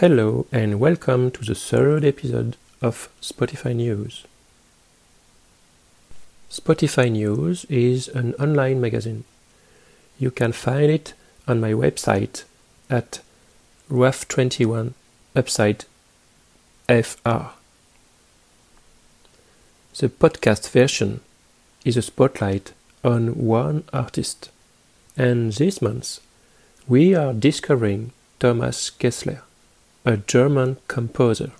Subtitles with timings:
[0.00, 4.26] Hello and welcome to the third episode of Spotify News.
[6.50, 9.24] Spotify News is an online magazine.
[10.18, 11.14] You can find it
[11.48, 12.44] on my website
[12.90, 13.20] at
[13.90, 14.92] rough21
[15.34, 15.86] upside
[16.88, 17.54] fr.
[19.98, 21.20] The podcast version
[21.86, 24.50] is a spotlight on one artist,
[25.16, 26.20] and this month
[26.86, 29.42] we are discovering Thomas Kessler,
[30.06, 31.50] a German composer.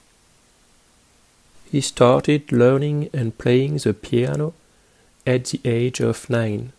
[1.73, 4.55] He started learning and playing the piano
[5.27, 6.73] at the age of nine.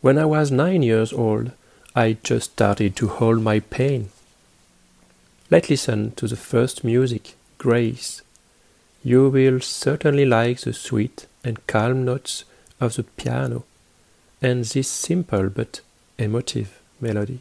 [0.00, 1.52] When I was nine years old,
[1.94, 4.10] I just started to hold my pain.
[5.52, 8.22] Let's listen to the first music, Grace.
[9.04, 12.44] You will certainly like the sweet and calm notes
[12.80, 13.62] of the piano
[14.42, 15.80] and this simple but
[16.18, 17.40] emotive melody.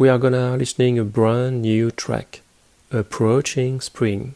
[0.00, 2.40] We are gonna listening a brand new track,
[2.90, 4.34] Approaching Spring.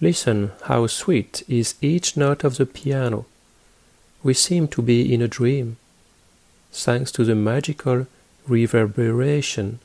[0.00, 3.26] Listen how sweet is each note of the piano.
[4.22, 5.76] We seem to be in a dream,
[6.72, 8.06] thanks to the magical
[8.48, 9.80] reverberation.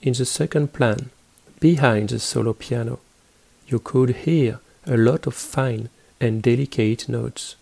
[0.00, 1.10] In the second plan,
[1.60, 3.00] behind the solo piano,
[3.66, 7.56] you could hear a lot of fine and delicate notes.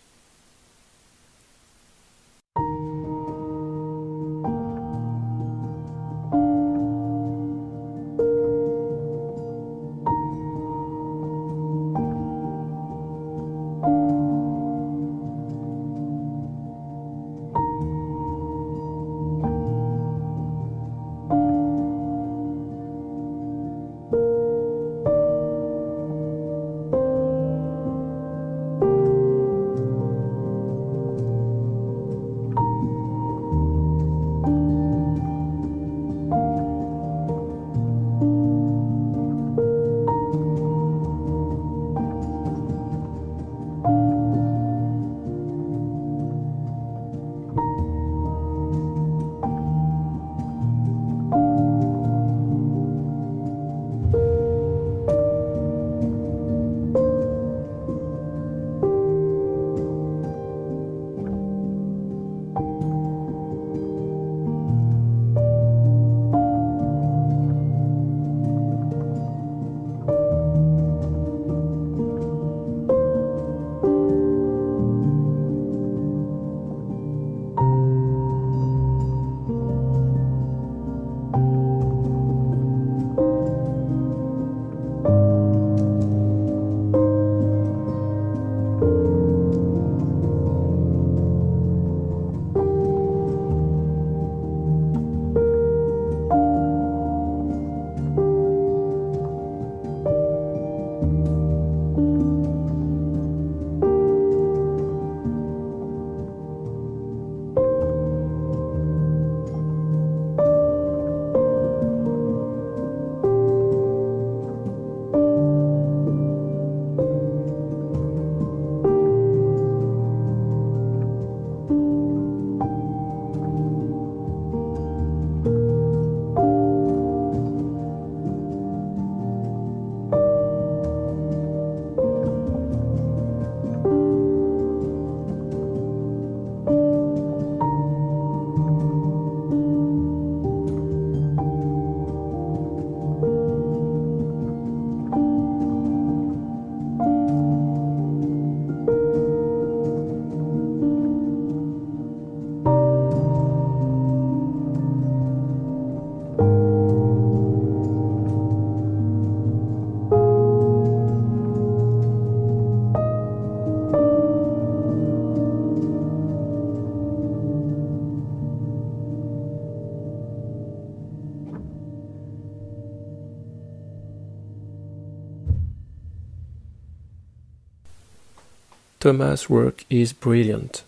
[179.01, 180.83] Thomas' work is brilliant.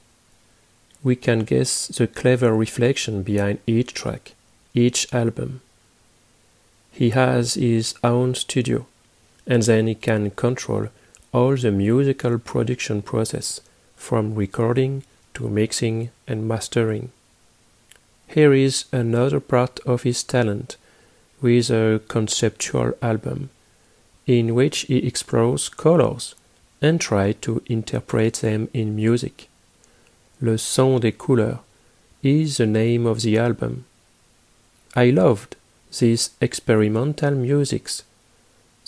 [1.03, 4.35] We can guess the clever reflection behind each track,
[4.75, 5.63] each album.
[6.91, 8.85] He has his own studio,
[9.47, 10.89] and then he can control
[11.33, 13.63] all the musical production process,
[13.97, 17.13] from recording to mixing and mastering.
[18.27, 20.77] Here is another part of his talent
[21.41, 23.49] with a conceptual album
[24.27, 26.35] in which he explores colors
[26.83, 29.49] and try to interpret them in music.
[30.41, 31.61] Le Son des Couleurs
[32.23, 33.85] is the name of the album.
[34.97, 35.55] I loved
[35.99, 38.03] these experimental musics.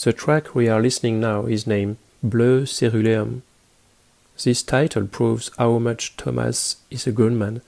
[0.02, 3.42] The track we are listening now is named Bleu Ceruleum.
[4.42, 7.62] This title proves how much Thomas is a good man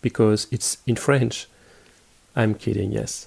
[0.00, 1.48] because it's in French.
[2.36, 3.26] I'm kidding, yes.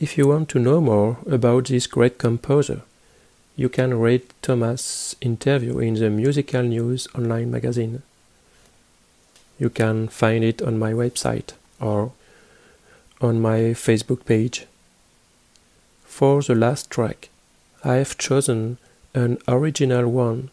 [0.00, 2.82] If you want to know more about this great composer,
[3.56, 8.02] you can read Thomas' interview in the Musical News online magazine.
[9.58, 12.12] You can find it on my website or
[13.20, 14.66] on my Facebook page.
[16.04, 17.28] For the last track,
[17.82, 18.78] I have chosen
[19.14, 20.50] an original one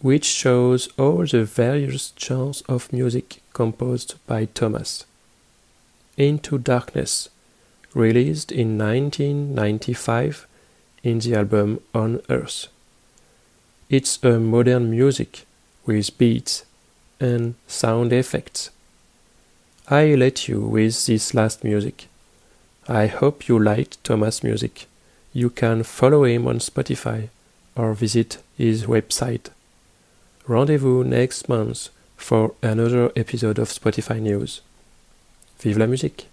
[0.00, 5.04] which shows all the various genres of music composed by Thomas.
[6.16, 7.28] Into Darkness,
[7.94, 10.46] released in 1995
[11.02, 12.68] in the album On Earth.
[13.88, 15.46] It's a modern music
[15.86, 16.64] with beats
[17.20, 18.70] and sound effects.
[19.88, 22.08] I let you with this last music.
[22.86, 24.86] I hope you liked Thomas' music.
[25.32, 27.28] You can follow him on Spotify
[27.74, 29.50] or visit his website.
[30.46, 34.60] Rendezvous next month for another episode of Spotify News.
[35.60, 36.26] Vive la musique!